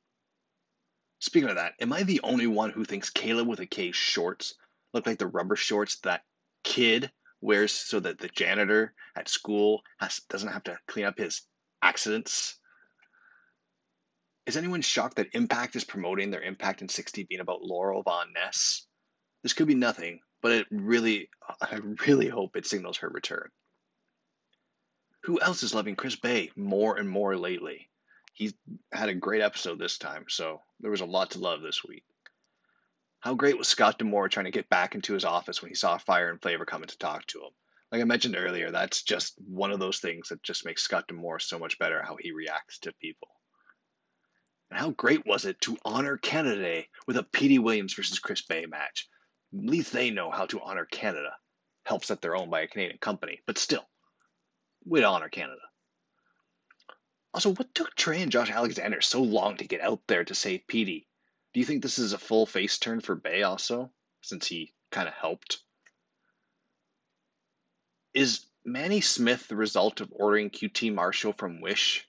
Speaking 1.20 1.50
of 1.50 1.54
that, 1.54 1.74
am 1.80 1.92
I 1.92 2.02
the 2.02 2.22
only 2.24 2.48
one 2.48 2.70
who 2.70 2.84
thinks 2.84 3.10
Kaleb 3.10 3.46
with 3.46 3.60
a 3.60 3.66
K 3.66 3.92
shorts 3.92 4.54
look 4.92 5.06
like 5.06 5.20
the 5.20 5.28
rubber 5.28 5.54
shorts 5.54 6.00
that 6.00 6.24
kid 6.64 7.12
wears 7.40 7.72
so 7.72 8.00
that 8.00 8.18
the 8.18 8.28
janitor 8.28 8.94
at 9.14 9.28
school 9.28 9.82
has, 9.98 10.20
doesn't 10.28 10.52
have 10.52 10.64
to 10.64 10.78
clean 10.86 11.06
up 11.06 11.18
his 11.18 11.42
accidents? 11.82 12.58
Is 14.46 14.56
anyone 14.56 14.82
shocked 14.82 15.16
that 15.16 15.34
Impact 15.34 15.76
is 15.76 15.84
promoting 15.84 16.30
their 16.30 16.42
Impact 16.42 16.82
in 16.82 16.88
60 16.88 17.24
being 17.24 17.40
about 17.40 17.62
Laurel 17.62 18.02
Van 18.02 18.32
Ness? 18.32 18.86
This 19.42 19.52
could 19.52 19.66
be 19.66 19.74
nothing, 19.74 20.20
but 20.40 20.52
it 20.52 20.66
really, 20.70 21.28
I 21.60 21.80
really 22.06 22.28
hope 22.28 22.56
it 22.56 22.66
signals 22.66 22.98
her 22.98 23.08
return. 23.08 23.48
Who 25.24 25.40
else 25.40 25.64
is 25.64 25.74
loving 25.74 25.96
Chris 25.96 26.14
Bey 26.14 26.50
more 26.54 26.96
and 26.96 27.08
more 27.08 27.36
lately? 27.36 27.88
He's 28.32 28.54
had 28.92 29.08
a 29.08 29.14
great 29.14 29.42
episode 29.42 29.78
this 29.78 29.98
time, 29.98 30.26
so 30.28 30.60
there 30.80 30.90
was 30.90 31.00
a 31.00 31.06
lot 31.06 31.32
to 31.32 31.40
love 31.40 31.62
this 31.62 31.82
week. 31.84 32.04
How 33.20 33.34
great 33.34 33.58
was 33.58 33.68
Scott 33.68 33.98
D'Amore 33.98 34.28
trying 34.28 34.44
to 34.44 34.50
get 34.50 34.68
back 34.68 34.94
into 34.94 35.14
his 35.14 35.24
office 35.24 35.60
when 35.60 35.70
he 35.70 35.74
saw 35.74 35.98
Fire 35.98 36.30
and 36.30 36.40
Flavor 36.40 36.64
coming 36.64 36.88
to 36.88 36.98
talk 36.98 37.26
to 37.28 37.40
him? 37.40 37.50
Like 37.90 38.00
I 38.00 38.04
mentioned 38.04 38.36
earlier, 38.36 38.70
that's 38.70 39.02
just 39.02 39.34
one 39.38 39.70
of 39.70 39.78
those 39.78 39.98
things 39.98 40.28
that 40.28 40.42
just 40.42 40.64
makes 40.64 40.82
Scott 40.82 41.08
D'Amore 41.08 41.38
so 41.38 41.58
much 41.58 41.78
better 41.78 42.02
how 42.02 42.16
he 42.20 42.32
reacts 42.32 42.80
to 42.80 42.92
people. 43.00 43.28
And 44.70 44.78
how 44.78 44.90
great 44.90 45.24
was 45.24 45.44
it 45.44 45.60
to 45.62 45.78
honor 45.84 46.16
Canada 46.16 46.82
with 47.06 47.16
a 47.16 47.22
Petey 47.22 47.58
Williams 47.58 47.94
versus 47.94 48.18
Chris 48.18 48.42
Bey 48.42 48.66
match? 48.66 49.08
At 49.54 49.64
least 49.64 49.92
they 49.92 50.10
know 50.10 50.30
how 50.30 50.46
to 50.46 50.60
honor 50.60 50.84
Canada. 50.84 51.36
Helps 51.84 52.08
that 52.08 52.20
they're 52.20 52.36
owned 52.36 52.50
by 52.50 52.62
a 52.62 52.66
Canadian 52.66 52.98
company, 52.98 53.40
but 53.46 53.58
still, 53.58 53.88
we'd 54.84 55.04
honor 55.04 55.28
Canada. 55.28 55.60
Also, 57.32 57.52
what 57.54 57.72
took 57.74 57.94
Trey 57.94 58.22
and 58.22 58.32
Josh 58.32 58.50
Alexander 58.50 59.00
so 59.00 59.22
long 59.22 59.56
to 59.58 59.68
get 59.68 59.80
out 59.80 60.00
there 60.08 60.24
to 60.24 60.34
save 60.34 60.66
Petey? 60.66 61.06
Do 61.56 61.60
you 61.60 61.64
think 61.64 61.80
this 61.80 61.98
is 61.98 62.12
a 62.12 62.18
full 62.18 62.44
face 62.44 62.76
turn 62.76 63.00
for 63.00 63.14
Bey 63.14 63.42
also, 63.42 63.90
since 64.20 64.46
he 64.46 64.74
kind 64.90 65.08
of 65.08 65.14
helped? 65.14 65.62
Is 68.12 68.44
Manny 68.62 69.00
Smith 69.00 69.48
the 69.48 69.56
result 69.56 70.02
of 70.02 70.12
ordering 70.12 70.50
QT 70.50 70.92
Marshall 70.92 71.32
from 71.32 71.62
Wish? 71.62 72.06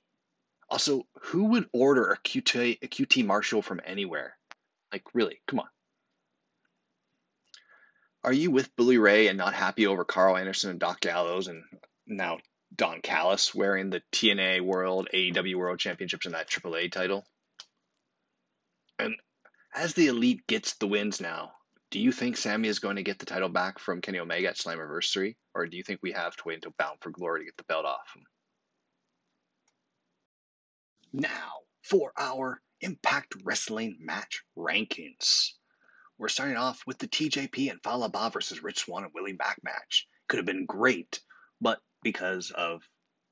Also, 0.69 1.07
who 1.21 1.45
would 1.45 1.69
order 1.71 2.11
a 2.11 2.17
QT, 2.17 2.79
a 2.81 2.87
QT 2.89 3.25
Marshall 3.25 3.61
from 3.61 3.79
anywhere? 3.85 4.37
Like, 4.91 5.03
really, 5.13 5.39
come 5.47 5.59
on. 5.59 5.69
Are 8.25 8.33
you 8.33 8.51
with 8.51 8.75
Bully 8.75 8.97
Ray 8.97 9.29
and 9.29 9.37
not 9.37 9.53
happy 9.53 9.87
over 9.87 10.03
Karl 10.03 10.35
Anderson 10.35 10.71
and 10.71 10.79
Doc 10.81 10.99
Gallows 10.99 11.47
and 11.47 11.63
now 12.05 12.39
Don 12.75 12.99
Callis 12.99 13.55
wearing 13.55 13.91
the 13.91 14.01
TNA 14.11 14.59
World, 14.59 15.07
AEW 15.13 15.55
World 15.55 15.79
Championships 15.79 16.25
and 16.25 16.35
that 16.35 16.49
AAA 16.49 16.91
title? 16.91 17.25
And 18.99 19.15
as 19.77 19.93
the 19.93 20.07
Elite 20.07 20.47
gets 20.47 20.73
the 20.75 20.87
wins 20.87 21.21
now, 21.21 21.51
do 21.91 21.99
you 21.99 22.11
think 22.11 22.35
Sami 22.35 22.67
is 22.67 22.79
going 22.79 22.95
to 22.95 23.03
get 23.03 23.19
the 23.19 23.27
title 23.27 23.47
back 23.47 23.77
from 23.77 24.01
Kenny 24.01 24.17
Omega 24.19 24.49
at 24.49 24.57
Slammiversary, 24.57 25.35
or 25.53 25.67
do 25.67 25.77
you 25.77 25.83
think 25.83 25.99
we 26.01 26.13
have 26.13 26.35
to 26.35 26.43
wait 26.45 26.55
until 26.55 26.73
Bound 26.79 26.97
for 26.99 27.11
Glory 27.11 27.41
to 27.41 27.45
get 27.45 27.57
the 27.57 27.63
belt 27.63 27.85
off 27.85 28.11
him? 28.15 28.23
Now 31.13 31.59
for 31.83 32.11
our 32.17 32.59
Impact 32.81 33.35
Wrestling 33.43 33.97
match 33.99 34.43
rankings. 34.57 35.51
We're 36.17 36.27
starting 36.27 36.57
off 36.57 36.81
with 36.87 36.97
the 36.97 37.07
TJP 37.07 37.69
and 37.69 37.81
Fallah 37.83 38.09
Bahh 38.09 38.33
versus 38.33 38.63
Rich 38.63 38.79
Swann 38.79 39.03
and 39.03 39.13
Willie 39.13 39.37
Mack 39.37 39.59
match. 39.63 40.07
Could 40.27 40.37
have 40.37 40.45
been 40.45 40.65
great, 40.65 41.21
but 41.61 41.79
because 42.01 42.51
of 42.51 42.81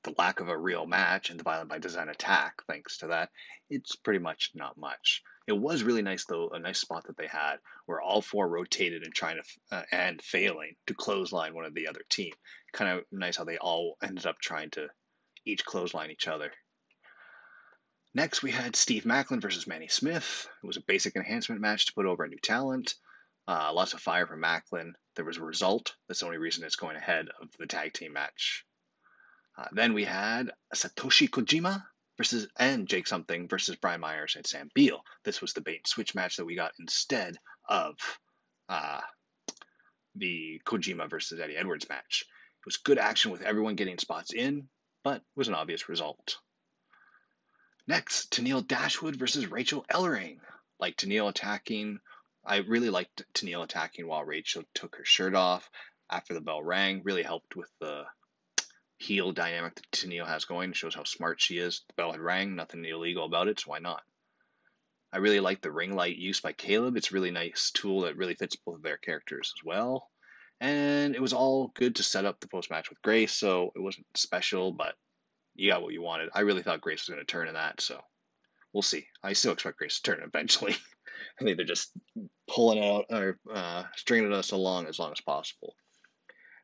the 0.04 0.14
lack 0.18 0.40
of 0.40 0.48
a 0.48 0.56
real 0.56 0.86
match 0.86 1.30
and 1.30 1.38
the 1.38 1.44
Violent 1.44 1.68
by 1.68 1.78
Design 1.78 2.08
attack, 2.08 2.62
thanks 2.68 2.98
to 2.98 3.08
that, 3.08 3.30
it's 3.68 3.96
pretty 3.96 4.20
much 4.20 4.52
not 4.54 4.76
much. 4.76 5.22
It 5.46 5.56
was 5.56 5.82
really 5.82 6.02
nice 6.02 6.24
though, 6.24 6.50
a 6.50 6.58
nice 6.58 6.80
spot 6.80 7.04
that 7.06 7.16
they 7.16 7.26
had 7.26 7.56
where 7.86 8.00
all 8.00 8.20
four 8.20 8.48
rotated 8.48 9.04
and 9.04 9.14
trying 9.14 9.36
to 9.36 9.76
uh, 9.76 9.82
and 9.92 10.20
failing 10.22 10.74
to 10.86 10.94
clothesline 10.94 11.54
one 11.54 11.64
of 11.64 11.74
the 11.74 11.88
other 11.88 12.02
team. 12.08 12.32
Kind 12.72 12.98
of 12.98 13.04
nice 13.12 13.36
how 13.36 13.44
they 13.44 13.58
all 13.58 13.96
ended 14.02 14.26
up 14.26 14.38
trying 14.38 14.70
to 14.70 14.88
each 15.44 15.64
clothesline 15.64 16.10
each 16.10 16.28
other. 16.28 16.52
Next, 18.14 18.42
we 18.42 18.50
had 18.50 18.74
Steve 18.74 19.04
Maclin 19.04 19.42
versus 19.42 19.66
Manny 19.66 19.88
Smith. 19.88 20.48
It 20.62 20.66
was 20.66 20.78
a 20.78 20.82
basic 20.86 21.16
enhancement 21.16 21.60
match 21.60 21.86
to 21.86 21.92
put 21.92 22.06
over 22.06 22.24
a 22.24 22.28
new 22.28 22.38
talent. 22.38 22.94
Uh, 23.46 23.70
lots 23.72 23.92
of 23.92 24.00
fire 24.00 24.26
from 24.26 24.40
Maclin 24.40 24.92
There 25.14 25.24
was 25.24 25.36
a 25.36 25.42
result. 25.42 25.94
That's 26.08 26.20
the 26.20 26.26
only 26.26 26.38
reason 26.38 26.64
it's 26.64 26.76
going 26.76 26.96
ahead 26.96 27.28
of 27.40 27.48
the 27.58 27.66
tag 27.66 27.92
team 27.92 28.14
match. 28.14 28.64
Uh, 29.58 29.66
then 29.72 29.94
we 29.94 30.04
had 30.04 30.52
Satoshi 30.74 31.28
Kojima 31.28 31.82
versus 32.16 32.48
and 32.58 32.86
Jake 32.88 33.06
Something 33.06 33.48
versus 33.48 33.76
Brian 33.76 34.00
Myers 34.00 34.34
and 34.36 34.46
Sam 34.46 34.68
Beale. 34.74 35.02
This 35.24 35.40
was 35.40 35.52
the 35.52 35.60
bait 35.60 35.76
and 35.76 35.86
switch 35.86 36.14
match 36.14 36.36
that 36.36 36.44
we 36.44 36.56
got 36.56 36.72
instead 36.78 37.36
of 37.68 37.96
uh, 38.68 39.00
the 40.14 40.60
Kojima 40.66 41.08
versus 41.08 41.40
Eddie 41.40 41.56
Edwards 41.56 41.88
match. 41.88 42.24
It 42.60 42.66
was 42.66 42.78
good 42.78 42.98
action 42.98 43.30
with 43.30 43.42
everyone 43.42 43.76
getting 43.76 43.98
spots 43.98 44.32
in, 44.32 44.68
but 45.04 45.22
was 45.36 45.48
an 45.48 45.54
obvious 45.54 45.88
result. 45.88 46.38
Next, 47.86 48.32
Tennille 48.32 48.66
Dashwood 48.66 49.16
versus 49.16 49.50
Rachel 49.50 49.84
Ellering. 49.90 50.38
Like 50.80 50.96
Tennille 50.96 51.28
attacking, 51.28 52.00
I 52.44 52.56
really 52.58 52.90
liked 52.90 53.24
Tennille 53.32 53.62
attacking 53.62 54.06
while 54.06 54.24
Rachel 54.24 54.64
took 54.74 54.96
her 54.96 55.04
shirt 55.04 55.34
off 55.34 55.70
after 56.10 56.34
the 56.34 56.40
bell 56.40 56.62
rang. 56.62 57.02
Really 57.04 57.22
helped 57.22 57.54
with 57.56 57.70
the 57.80 58.04
heel 58.98 59.32
dynamic 59.32 59.74
that 59.74 59.90
Tennille 59.90 60.26
has 60.26 60.44
going. 60.44 60.70
It 60.70 60.76
shows 60.76 60.94
how 60.94 61.04
smart 61.04 61.40
she 61.40 61.58
is. 61.58 61.82
The 61.88 61.94
bell 61.94 62.12
had 62.12 62.20
rang, 62.20 62.56
nothing 62.56 62.84
illegal 62.84 63.24
about 63.24 63.48
it, 63.48 63.60
so 63.60 63.70
why 63.70 63.78
not? 63.78 64.02
I 65.12 65.18
really 65.18 65.40
like 65.40 65.60
the 65.60 65.72
ring 65.72 65.94
light 65.94 66.16
use 66.16 66.40
by 66.40 66.52
Kaleb. 66.52 66.96
It's 66.96 67.10
a 67.10 67.14
really 67.14 67.30
nice 67.30 67.70
tool 67.70 68.02
that 68.02 68.16
really 68.16 68.34
fits 68.34 68.56
both 68.56 68.76
of 68.76 68.82
their 68.82 68.96
characters 68.96 69.52
as 69.56 69.64
well. 69.64 70.10
And 70.60 71.14
it 71.14 71.22
was 71.22 71.32
all 71.32 71.68
good 71.68 71.96
to 71.96 72.02
set 72.02 72.24
up 72.24 72.40
the 72.40 72.48
post 72.48 72.70
match 72.70 72.88
with 72.88 73.02
Grace, 73.02 73.32
so 73.32 73.72
it 73.76 73.80
wasn't 73.80 74.06
special, 74.14 74.72
but 74.72 74.94
you 75.54 75.70
got 75.70 75.82
what 75.82 75.92
you 75.92 76.02
wanted. 76.02 76.30
I 76.34 76.40
really 76.40 76.62
thought 76.62 76.80
Grace 76.80 77.06
was 77.06 77.14
going 77.14 77.24
to 77.24 77.30
turn 77.30 77.48
in 77.48 77.54
that, 77.54 77.80
so 77.80 78.00
we'll 78.72 78.82
see. 78.82 79.06
I 79.22 79.34
still 79.34 79.52
expect 79.52 79.78
Grace 79.78 80.00
to 80.00 80.02
turn 80.02 80.22
eventually. 80.26 80.76
I 81.40 81.44
think 81.44 81.56
they're 81.56 81.66
just 81.66 81.92
pulling 82.48 82.82
out 82.82 83.06
or 83.10 83.38
uh, 83.52 83.84
stringing 83.96 84.32
us 84.32 84.52
along 84.52 84.86
as 84.86 84.98
long 84.98 85.12
as 85.12 85.20
possible. 85.20 85.74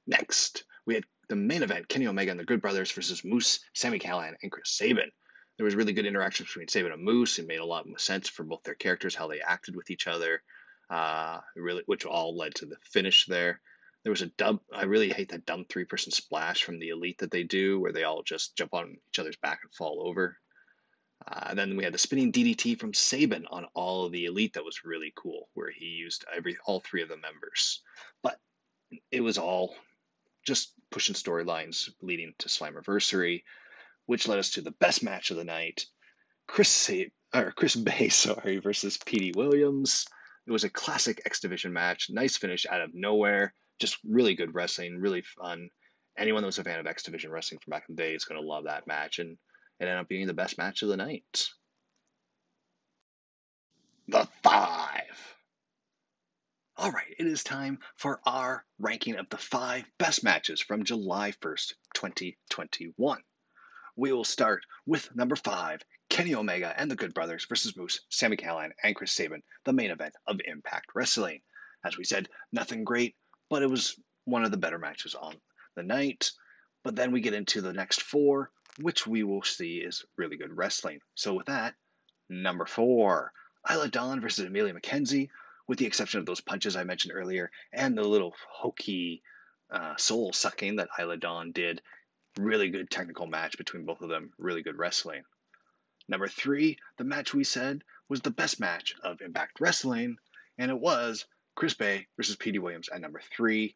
Next, 0.07 0.65
we 0.87 0.95
had 0.95 1.05
the 1.33 1.37
main 1.37 1.62
event, 1.62 1.89
Kenny 1.89 2.07
Omega 2.07 2.31
and 2.31 2.39
the 2.39 2.45
Good 2.45 2.61
Brothers 2.61 2.93
versus 2.93 3.25
Moose, 3.25 3.61
Sami 3.73 3.99
Callihan, 3.99 4.35
and 4.43 4.53
Chris 4.53 4.69
Sabin. 4.69 5.11
There 5.57 5.65
was 5.65 5.75
really 5.75 5.95
good 5.95 6.05
interaction 6.05 6.45
between 6.45 6.69
Sabin 6.69 6.93
and 6.93 7.03
Moose. 7.03 7.39
It 7.39 7.47
made 7.47 7.61
a 7.61 7.65
lot 7.65 7.87
of 7.89 8.01
sense 8.03 8.29
for 8.29 8.43
both 8.45 8.62
their 8.65 8.75
characters, 8.75 9.15
how 9.15 9.29
they 9.29 9.41
acted 9.41 9.75
with 9.75 9.91
each 9.91 10.07
other, 10.07 10.43
uh, 10.91 11.41
really, 11.57 11.85
which 11.87 12.05
all 12.05 12.37
led 12.37 12.55
to 12.57 12.67
the 12.67 12.77
finish 12.83 13.25
there. 13.25 13.62
There 14.05 14.11
was 14.11 14.21
a 14.21 14.27
dub. 14.27 14.61
I 14.75 14.85
really 14.85 15.09
hate 15.09 15.31
that 15.31 15.47
dumb 15.47 15.65
three 15.65 15.87
person 15.87 16.12
splash 16.12 16.65
from 16.65 16.79
the 16.79 16.91
elite 16.91 17.17
that 17.21 17.31
they 17.31 17.45
do, 17.45 17.81
where 17.81 17.93
they 17.93 18.05
all 18.05 18.23
just 18.23 18.55
jump 18.55 18.75
on 18.75 18.99
each 19.09 19.19
other's 19.19 19.37
back 19.37 19.61
and 19.62 19.73
fall 19.73 20.07
over. 20.07 20.37
Uh, 21.27 21.47
and 21.49 21.59
then 21.59 21.79
we 21.79 21.85
had 21.85 21.95
the 21.95 21.99
spinning 21.99 22.33
DDT 22.33 22.79
from 22.79 22.93
Sabin 22.93 23.47
on 23.51 23.65
all 23.73 24.05
of 24.05 24.12
the 24.12 24.27
elite. 24.27 24.53
That 24.53 24.67
was 24.67 24.85
really 24.85 25.15
cool, 25.17 25.49
where 25.55 25.71
he 25.71 25.87
used 25.87 26.27
every 26.37 26.59
all 26.67 26.81
three 26.81 27.01
of 27.01 27.09
the 27.09 27.17
members. 27.17 27.81
But 28.23 28.39
it 29.11 29.23
was 29.23 29.39
all 29.39 29.75
just 30.47 30.73
pushing 30.91 31.15
storylines 31.15 31.91
leading 32.01 32.35
to 32.39 32.49
Slammiversary, 32.49 33.43
which 34.07 34.29
led 34.29 34.39
us 34.39 34.51
to 34.51 34.61
the 34.61 34.71
best 34.73 35.03
match 35.03 35.31
of 35.31 35.37
the 35.37 35.45
night: 35.45 35.87
Chris 36.47 36.69
Sa- 36.69 37.11
or 37.35 37.53
Chris 37.53 37.77
Bey, 37.77 38.09
sorry, 38.11 38.59
versus 38.59 38.99
Petey 38.99 39.33
Williams. 39.35 40.07
It 40.47 40.51
was 40.51 40.65
a 40.65 40.71
classic 40.71 41.23
X 41.25 41.41
Division 41.41 41.73
match, 41.73 42.09
nice 42.11 42.37
finish 42.37 42.67
out 42.67 42.81
of 42.81 42.95
nowhere, 42.95 43.55
just 43.79 43.97
really 44.05 44.35
good 44.35 44.55
wrestling, 44.55 44.99
really 44.99 45.23
fun. 45.23 45.71
Anyone 46.19 46.43
that 46.43 46.47
was 46.47 46.59
a 46.59 46.65
fan 46.65 46.81
of 46.81 46.87
X 46.87 47.05
Division 47.05 47.31
wrestling 47.31 47.61
from 47.61 47.71
back 47.71 47.85
in 47.89 47.95
the 47.95 48.03
day 48.03 48.15
is 48.15 48.25
going 48.25 48.41
to 48.41 48.47
love 48.47 48.65
that 48.65 48.87
match, 48.87 49.19
and 49.19 49.39
it 49.79 49.85
ended 49.85 49.97
up 49.97 50.09
being 50.09 50.27
the 50.27 50.35
best 50.35 50.59
match 50.59 50.83
of 50.83 50.89
the 50.89 50.97
night. 50.97 51.49
The. 54.09 54.29
All 56.83 56.91
right, 56.91 57.15
it 57.17 57.29
is 57.29 57.45
time 57.45 57.79
for 57.95 58.21
our 58.27 58.65
ranking 58.81 59.15
of 59.15 59.29
the 59.29 59.39
five 59.39 59.85
best 59.99 60.25
matches 60.25 60.61
from 60.61 60.83
July 60.83 61.31
1st, 61.41 61.75
2021. 61.95 63.23
We 63.95 64.12
will 64.12 64.25
start 64.25 64.67
with 64.85 65.15
number 65.15 65.37
five 65.37 65.81
Kenny 66.11 66.35
Omega 66.35 66.75
and 66.77 66.91
the 66.91 66.97
Good 66.97 67.15
Brothers 67.15 67.47
versus 67.49 67.77
Moose, 67.77 68.01
Sami 68.09 68.37
Callihan, 68.37 68.73
and 68.83 68.97
Chris 68.97 69.12
Sabin, 69.12 69.45
the 69.65 69.73
main 69.73 69.93
event 69.93 70.17
of 70.27 70.41
Impact 70.45 70.87
Wrestling. 70.93 71.43
As 71.85 71.97
we 71.97 72.03
said, 72.03 72.29
nothing 72.51 72.83
great, 72.83 73.15
but 73.49 73.62
it 73.62 73.71
was 73.71 73.95
one 74.25 74.43
of 74.43 74.51
the 74.51 74.57
better 74.57 74.81
matches 74.81 75.15
on 75.15 75.37
the 75.77 75.85
night. 75.85 76.33
But 76.83 76.97
then 76.97 77.12
we 77.12 77.21
get 77.21 77.33
into 77.33 77.61
the 77.61 77.73
next 77.73 78.03
four, 78.03 78.51
which 78.81 79.07
we 79.07 79.23
will 79.23 79.45
see 79.45 79.77
is 79.77 80.05
really 80.17 80.37
good 80.37 80.57
wrestling. 80.57 80.99
So 81.15 81.35
with 81.35 81.47
that, 81.47 81.77
number 82.29 82.67
four, 82.67 83.31
Isla 83.71 83.87
Dawn 83.87 84.21
versus 84.21 84.47
Emilia 84.47 84.75
McKenzie, 84.75 85.29
with 85.66 85.78
the 85.78 85.87
exception 85.87 86.21
of 86.21 86.26
those 86.26 86.40
punches 86.40 86.76
I 86.76 86.85
mentioned 86.85 87.14
earlier 87.14 87.50
and 87.73 87.97
the 87.97 88.02
little 88.02 88.35
hokey 88.50 89.23
uh, 89.71 89.97
soul 89.97 90.33
sucking 90.33 90.76
that 90.76 90.90
Isla 90.99 91.16
Dawn 91.16 91.52
did. 91.52 91.83
Really 92.38 92.71
good 92.71 92.90
technical 92.90 93.26
match 93.26 93.59
between 93.59 93.85
both 93.85 94.00
of 94.00 94.09
them. 94.09 94.33
Really 94.38 94.62
good 94.62 94.78
wrestling. 94.78 95.23
Number 96.09 96.28
three, 96.28 96.78
the 96.99 97.04
match 97.04 97.33
we 97.33 97.45
said 97.45 97.83
was 98.09 98.21
the 98.21 98.31
best 98.31 98.61
match 98.61 98.95
of 99.02 99.21
Impact 99.21 99.61
Wrestling, 99.61 100.16
and 100.59 100.71
it 100.71 100.78
was 100.78 101.25
Chris 101.54 101.75
Bey 101.75 102.07
versus 102.16 102.37
Petey 102.37 102.59
Williams 102.59 102.88
at 102.88 103.00
number 103.00 103.21
three. 103.37 103.75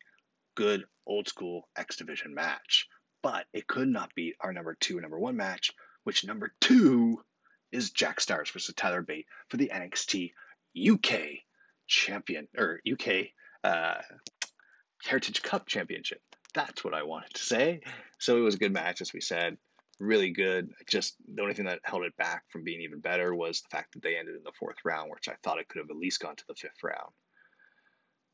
Good 0.54 0.84
old 1.06 1.28
school 1.28 1.68
X 1.76 1.96
Division 1.96 2.34
match. 2.34 2.88
But 3.22 3.46
it 3.52 3.66
could 3.66 3.88
not 3.88 4.14
beat 4.14 4.36
our 4.40 4.52
number 4.52 4.76
two 4.78 5.00
number 5.00 5.18
one 5.18 5.36
match, 5.36 5.72
which 6.04 6.24
number 6.24 6.52
two 6.60 7.22
is 7.72 7.90
Jack 7.90 8.20
Starz 8.20 8.50
versus 8.52 8.74
Tyler 8.74 9.02
Bate 9.02 9.26
for 9.48 9.56
the 9.56 9.70
NXT 9.72 10.32
UK 10.76 11.45
champion 11.86 12.48
or 12.56 12.80
UK 12.90 13.26
uh, 13.64 14.00
Heritage 15.04 15.42
Cup 15.42 15.66
championship. 15.66 16.20
That's 16.54 16.84
what 16.84 16.94
I 16.94 17.02
wanted 17.02 17.34
to 17.34 17.42
say. 17.42 17.80
So 18.18 18.36
it 18.38 18.40
was 18.40 18.54
a 18.54 18.58
good 18.58 18.72
match, 18.72 19.00
as 19.00 19.12
we 19.12 19.20
said. 19.20 19.56
Really 19.98 20.30
good. 20.30 20.70
Just 20.88 21.16
the 21.34 21.42
only 21.42 21.54
thing 21.54 21.66
that 21.66 21.80
held 21.84 22.04
it 22.04 22.16
back 22.16 22.44
from 22.50 22.64
being 22.64 22.82
even 22.82 23.00
better 23.00 23.34
was 23.34 23.60
the 23.60 23.76
fact 23.76 23.92
that 23.92 24.02
they 24.02 24.16
ended 24.16 24.36
in 24.36 24.42
the 24.42 24.52
fourth 24.58 24.76
round, 24.84 25.10
which 25.10 25.28
I 25.28 25.34
thought 25.42 25.58
it 25.58 25.68
could 25.68 25.80
have 25.80 25.90
at 25.90 25.96
least 25.96 26.20
gone 26.20 26.36
to 26.36 26.44
the 26.48 26.54
fifth 26.54 26.82
round. 26.82 27.12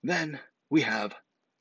Then 0.03 0.41
we 0.71 0.83
have 0.83 1.15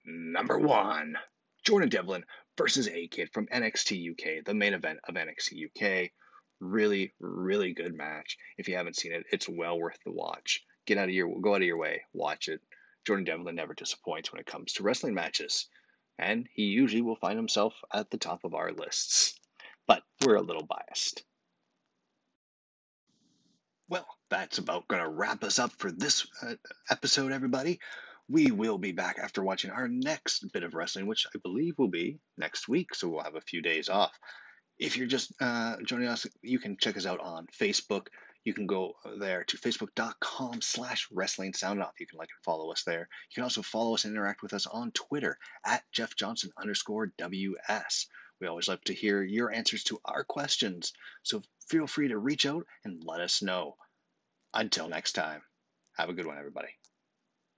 number 0.06 0.58
one 0.58 1.16
Jordan 1.64 1.90
Devlin 1.90 2.24
versus 2.58 2.88
A 2.88 3.08
Kid 3.08 3.30
from 3.34 3.48
NXT 3.48 4.12
UK, 4.12 4.44
the 4.46 4.54
main 4.54 4.74
event 4.74 5.00
of 5.08 5.16
NXT 5.16 5.66
UK. 5.68 6.12
Really, 6.60 7.14
really 7.20 7.74
good 7.74 7.96
match. 7.96 8.38
If 8.58 8.68
you 8.68 8.78
haven't 8.78 8.98
seen 8.98 9.14
it, 9.14 9.26
it's 9.32 9.50
well 9.50 9.80
worth 9.80 9.98
the 10.06 10.12
watch 10.12 10.64
get 10.92 11.02
out 11.02 11.08
of 11.08 11.16
your 11.16 11.40
go 11.40 11.56
out 11.56 11.62
of 11.62 11.68
your 11.68 11.78
way, 11.78 12.02
watch 12.14 12.50
it. 12.50 12.60
Jordan 13.08 13.24
Devlin 13.24 13.56
never 13.56 13.74
disappoints 13.74 14.32
when 14.32 14.42
it 14.42 14.46
comes 14.46 14.74
to 14.74 14.84
wrestling 14.84 15.14
matches, 15.14 15.68
and 16.20 16.48
he 16.54 16.64
usually 16.64 17.02
will 17.02 17.16
find 17.16 17.38
himself 17.38 17.74
at 17.94 18.10
the 18.12 18.18
top 18.18 18.44
of 18.44 18.54
our 18.54 18.74
lists. 18.74 19.40
But 19.88 20.04
we're 20.24 20.36
a 20.36 20.42
little 20.42 20.66
biased. 20.66 21.24
Well, 23.88 24.06
that's 24.30 24.58
about 24.58 24.88
going 24.88 25.02
to 25.02 25.10
wrap 25.10 25.44
us 25.44 25.60
up 25.60 25.72
for 25.78 25.92
this 25.92 26.28
uh, 26.42 26.56
episode, 26.90 27.32
everybody. 27.32 27.80
We 28.30 28.52
will 28.52 28.78
be 28.78 28.92
back 28.92 29.18
after 29.18 29.44
watching 29.44 29.72
our 29.72 29.88
next 29.88 30.52
bit 30.54 30.64
of 30.64 30.74
wrestling, 30.74 31.08
which 31.08 31.26
I 31.34 31.40
believe 31.44 31.76
will 31.78 31.90
be 31.90 32.20
next 32.38 32.68
week. 32.68 32.96
So 32.96 33.08
we'll 33.08 33.24
have 33.24 33.36
a 33.36 33.42
few 33.42 33.62
days 33.62 33.90
off. 33.90 34.12
If 34.78 34.98
you're 34.98 35.08
just 35.08 35.34
uh, 35.42 35.78
joining 35.86 36.08
us, 36.08 36.28
you 36.42 36.60
can 36.60 36.78
check 36.78 36.98
us 36.98 37.06
out 37.06 37.20
on 37.20 37.48
Facebook. 37.48 38.08
You 38.44 38.54
can 38.54 38.66
go 38.66 38.94
uh, 39.06 39.12
there 39.20 39.44
to 39.44 39.58
facebook.com 39.58 40.62
slash 40.62 41.08
wrestling 41.12 41.54
sound 41.54 41.82
off. 41.82 42.00
You 42.00 42.08
can 42.08 42.18
like 42.18 42.30
and 42.30 42.44
follow 42.44 42.72
us 42.72 42.84
there. 42.84 43.08
You 43.30 43.36
can 43.36 43.44
also 43.44 43.62
follow 43.62 43.94
us 43.94 44.06
and 44.06 44.14
interact 44.14 44.42
with 44.42 44.54
us 44.54 44.66
on 44.66 44.92
Twitter 44.92 45.38
at 45.66 45.84
Jeff 45.92 46.16
Johnson 46.16 46.52
underscore 46.58 47.14
WS. 47.18 48.08
We 48.40 48.48
always 48.48 48.68
love 48.68 48.82
to 48.86 48.94
hear 48.94 49.22
your 49.22 49.52
answers 49.52 49.84
to 49.86 50.02
our 50.04 50.24
questions. 50.24 50.94
So 51.22 51.44
feel 51.68 51.86
free 51.86 52.08
to 52.08 52.18
reach 52.18 52.46
out 52.46 52.66
and 52.84 53.04
let 53.04 53.22
us 53.22 53.42
know. 53.42 53.76
Until 54.54 54.90
next 54.90 55.14
time, 55.14 55.42
have 55.96 56.10
a 56.10 56.14
good 56.14 56.26
one, 56.26 56.38
everybody. 56.38 56.70